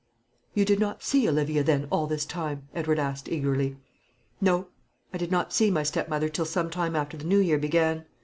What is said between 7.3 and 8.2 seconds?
Year began.